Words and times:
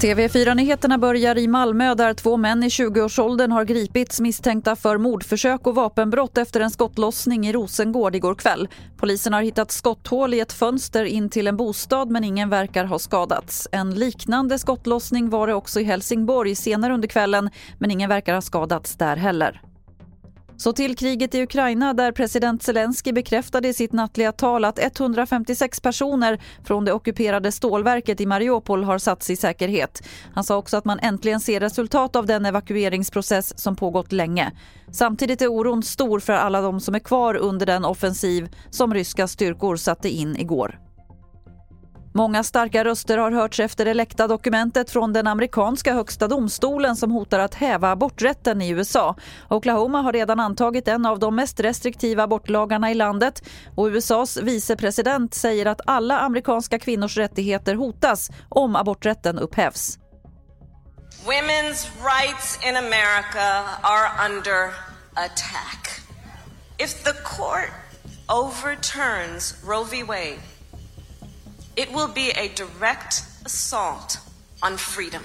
TV4-nyheterna 0.00 0.98
börjar 0.98 1.38
i 1.38 1.48
Malmö 1.48 1.94
där 1.94 2.14
två 2.14 2.36
män 2.36 2.62
i 2.62 2.68
20-årsåldern 2.68 3.52
har 3.52 3.64
gripits 3.64 4.20
misstänkta 4.20 4.76
för 4.76 4.98
mordförsök 4.98 5.66
och 5.66 5.74
vapenbrott 5.74 6.38
efter 6.38 6.60
en 6.60 6.70
skottlossning 6.70 7.46
i 7.46 7.52
Rosengård 7.52 8.14
igår 8.14 8.34
kväll. 8.34 8.68
Polisen 8.96 9.32
har 9.32 9.42
hittat 9.42 9.70
skotthål 9.70 10.34
i 10.34 10.40
ett 10.40 10.52
fönster 10.52 11.04
in 11.04 11.30
till 11.30 11.46
en 11.46 11.56
bostad 11.56 12.10
men 12.10 12.24
ingen 12.24 12.50
verkar 12.50 12.84
ha 12.84 12.98
skadats. 12.98 13.68
En 13.72 13.94
liknande 13.94 14.58
skottlossning 14.58 15.30
var 15.30 15.46
det 15.46 15.54
också 15.54 15.80
i 15.80 15.84
Helsingborg 15.84 16.54
senare 16.54 16.94
under 16.94 17.08
kvällen 17.08 17.50
men 17.78 17.90
ingen 17.90 18.08
verkar 18.08 18.34
ha 18.34 18.40
skadats 18.40 18.96
där 18.96 19.16
heller. 19.16 19.67
Så 20.58 20.72
till 20.72 20.96
kriget 20.96 21.34
i 21.34 21.42
Ukraina 21.42 21.94
där 21.94 22.12
president 22.12 22.62
Zelensky 22.62 23.12
bekräftade 23.12 23.68
i 23.68 23.74
sitt 23.74 23.92
nattliga 23.92 24.32
tal 24.32 24.64
att 24.64 24.78
156 24.78 25.80
personer 25.80 26.40
från 26.64 26.84
det 26.84 26.92
ockuperade 26.92 27.52
stålverket 27.52 28.20
i 28.20 28.26
Mariupol 28.26 28.84
har 28.84 28.98
satts 28.98 29.30
i 29.30 29.36
säkerhet. 29.36 30.02
Han 30.34 30.44
sa 30.44 30.56
också 30.56 30.76
att 30.76 30.84
man 30.84 30.98
äntligen 30.98 31.40
ser 31.40 31.60
resultat 31.60 32.16
av 32.16 32.26
den 32.26 32.46
evakueringsprocess 32.46 33.58
som 33.58 33.76
pågått 33.76 34.12
länge. 34.12 34.52
Samtidigt 34.92 35.42
är 35.42 35.48
oron 35.48 35.82
stor 35.82 36.20
för 36.20 36.32
alla 36.32 36.60
de 36.60 36.80
som 36.80 36.94
är 36.94 36.98
kvar 36.98 37.34
under 37.34 37.66
den 37.66 37.84
offensiv 37.84 38.48
som 38.70 38.94
ryska 38.94 39.28
styrkor 39.28 39.76
satte 39.76 40.08
in 40.08 40.36
igår. 40.36 40.87
Många 42.14 42.42
starka 42.42 42.84
röster 42.84 43.18
har 43.18 43.30
hörts 43.30 43.60
efter 43.60 43.84
det 43.84 43.94
läckta 43.94 44.26
dokumentet 44.28 44.90
från 44.90 45.12
den 45.12 45.26
amerikanska 45.26 45.94
högsta 45.94 46.28
domstolen 46.28 46.96
som 46.96 47.10
hotar 47.10 47.38
att 47.38 47.54
häva 47.54 47.90
aborträtten 47.90 48.62
i 48.62 48.68
USA. 48.68 49.16
Oklahoma 49.50 50.02
har 50.02 50.12
redan 50.12 50.40
antagit 50.40 50.88
en 50.88 51.06
av 51.06 51.18
de 51.18 51.36
mest 51.36 51.60
restriktiva 51.60 52.22
abortlagarna 52.22 52.90
i 52.90 52.94
landet 52.94 53.42
och 53.76 53.86
USAs 53.86 54.36
vicepresident 54.36 55.34
säger 55.34 55.66
att 55.66 55.80
alla 55.86 56.18
amerikanska 56.20 56.78
kvinnors 56.78 57.16
rättigheter 57.16 57.74
hotas 57.74 58.30
om 58.48 58.76
aborträtten 58.76 59.38
upphävs. 59.38 59.98
Women's 61.24 61.88
rights 62.02 62.58
in 62.68 62.76
America 62.76 63.64
are 63.82 64.26
under 64.28 64.70
attack. 65.14 66.00
If 66.78 67.04
the 67.04 67.12
court 67.12 67.70
overturns 68.28 69.54
Roe 69.64 69.84
v. 69.84 70.02
Wade 70.02 70.57
It 71.78 71.88
will 71.94 72.08
be 72.14 72.30
a 72.30 72.50
direct 72.56 73.24
assault 73.44 74.20
on 74.62 74.78
freedom. 74.78 75.22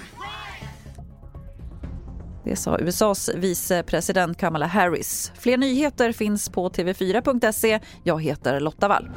Det 2.44 2.56
sa 2.56 2.78
USAs 2.78 3.30
vicepresident 3.34 4.38
Kamala 4.38 4.66
Harris. 4.66 5.32
Fler 5.38 5.56
nyheter 5.56 6.12
finns 6.12 6.48
på 6.48 6.68
tv4.se. 6.68 7.80
Jag 8.02 8.22
heter 8.22 8.60
Lotta 8.60 8.88
Wall. 8.88 9.10